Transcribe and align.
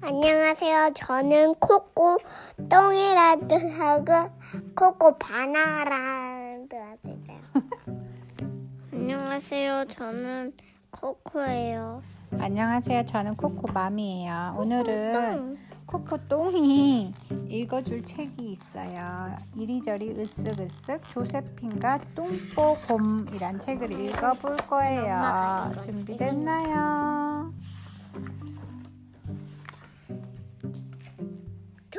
안녕하세요. 0.00 0.92
저는 0.94 1.54
코코 1.56 2.18
똥이라도 2.68 3.56
하고 3.78 4.30
코코 4.76 5.18
바나라도 5.18 6.76
하세요. 6.76 7.40
안녕하세요. 8.92 9.86
저는 9.86 10.52
코코예요. 10.92 12.02
안녕하세요. 12.38 13.06
저는 13.06 13.36
코코 13.36 13.72
맘이에요. 13.72 14.54
오늘은 14.58 15.58
코코 15.86 16.28
똥이 16.28 17.12
읽어줄 17.48 18.04
책이 18.04 18.50
있어요. 18.50 19.36
이리저리 19.56 20.14
으쓱으쓱 20.14 21.08
조세핀과 21.08 22.00
똥뽀곰이란 22.14 23.58
책을 23.58 23.92
읽어볼 23.98 24.58
거예요. 24.68 25.72
준비됐나요? 25.82 27.17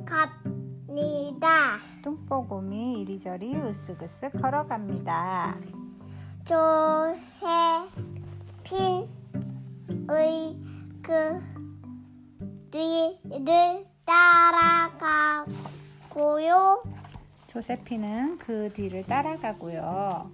갑니다. 0.05 1.77
똥뽀곰이 2.03 3.01
이리저리 3.01 3.53
으쓱으쓱 3.53 4.41
걸어갑니다. 4.41 5.59
조세핀의 6.45 7.27
그 11.03 11.41
뒤를 12.71 13.85
따라가고요. 14.05 15.45
조세피는 17.47 18.37
그 18.37 18.71
뒤를 18.73 19.05
따라가고요. 19.05 20.31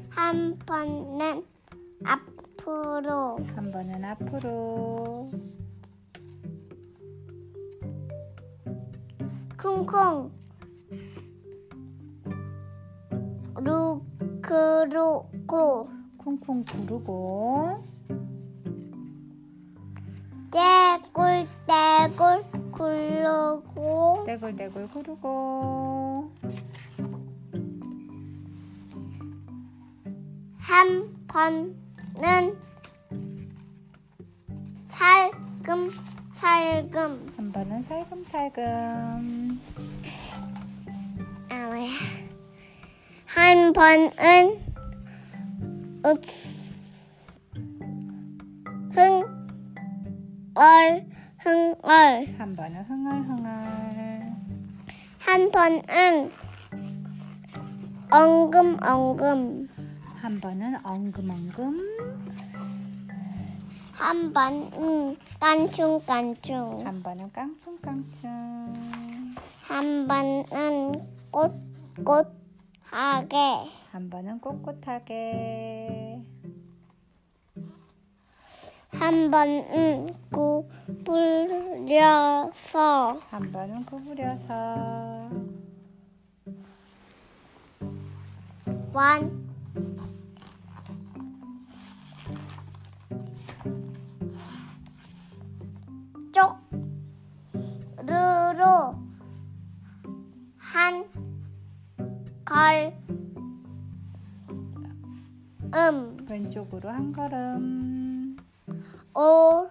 한 0.09 0.56
번은 0.61 1.44
앞으로. 2.05 3.39
한 3.55 3.70
번은 3.70 4.05
앞으로. 4.05 5.30
쿵쿵. 9.56 10.30
루크로고 14.42 15.88
쿵쿵 16.19 16.64
구르고. 16.64 17.83
떼굴떼굴 20.50 22.44
굴러고. 22.72 24.25
떼굴떼굴 24.27 24.88
구르고. 24.91 26.32
한 30.59 31.16
번 31.37 31.85
은 32.22 32.56
살금 34.88 35.91
살금. 36.34 37.27
한 37.37 37.53
번은 37.53 37.82
살금살금. 37.82 39.60
아 41.50 41.66
뭐야 41.66 41.91
한 43.26 43.72
번은 43.72 44.60
으 46.05 46.15
흥얼 48.93 49.26
흥얼. 51.38 52.34
한 52.38 52.56
번은 52.56 52.84
흥얼흥얼. 52.84 54.26
한 55.19 55.50
번은 55.50 56.31
엉금엉금 58.10 59.66
한 60.16 60.41
번은 60.41 60.84
엉금엉금. 60.84 61.78
한 63.93 64.32
번은 64.32 65.16
깐충깐충. 65.38 66.87
한 66.87 67.03
번은 67.03 67.31
깡충깡충. 67.32 69.34
한 69.60 70.09
번은 70.09 71.06
꼿꼿하게. 71.31 73.37
한 73.93 74.10
번은 74.10 74.41
꼿꼿하게. 74.41 76.22
한 78.88 79.31
번은 79.31 80.15
구부려서. 81.91 83.21
한 83.31 83.53
번은 83.53 83.84
구부려서. 83.84 85.31
완 88.94 89.45
걸음. 102.56 102.97
왼쪽으로 106.27 106.89
한 106.89 107.12
걸음. 107.12 108.34
오 109.15 109.69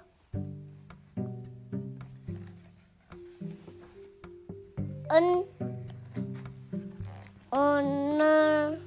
은, 5.11 5.45
어느 7.49 8.77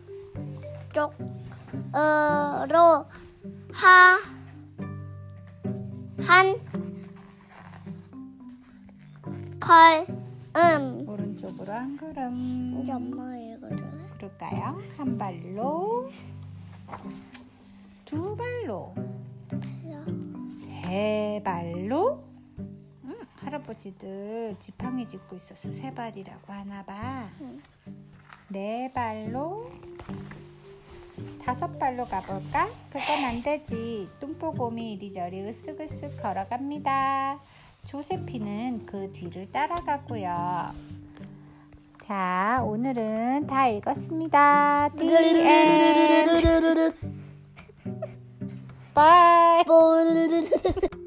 쪽으로. 0.93 1.27
하, 3.73 4.21
한, 6.23 6.55
걸 9.59 10.07
음. 10.57 11.28
오른쪽으로 11.39 11.73
한 11.73 11.97
걸음 11.97 12.81
이제 12.83 12.93
엄마가 12.93 13.37
읽어줘. 13.37 13.85
그럴까요? 14.17 14.83
한 14.97 15.17
발로 15.17 16.11
두 18.05 18.37
발로 18.37 18.95
세 20.57 21.41
발로 21.45 22.25
음, 23.05 23.15
할아버지들 23.37 24.57
지팡이 24.59 25.07
짚고 25.07 25.37
있어서 25.37 25.71
세 25.73 25.95
발이라고 25.95 26.53
하나 26.53 26.85
봐. 26.85 27.29
응. 27.41 27.61
네 28.49 28.91
발로 28.93 29.71
다섯 31.45 31.79
발로 31.79 32.05
가볼까? 32.07 32.69
그건 32.91 33.25
안 33.25 33.43
되지. 33.43 34.09
뚱보곰이 34.21 34.95
이리저리 34.95 35.43
으쓱으쓱 35.45 36.21
걸어갑니다. 36.21 37.41
조세피는 37.87 38.87
그 38.87 39.11
뒤를 39.13 39.51
따라가고요. 39.53 40.98
자, 42.09 42.63
오늘은 42.65 43.47
다 43.47 43.69
읽었습니다. 43.69 44.89
Bye. 48.95 49.65
볼. 49.67 50.99